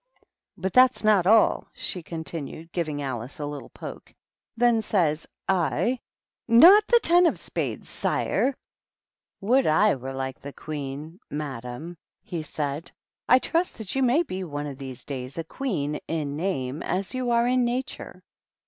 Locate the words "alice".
3.03-3.37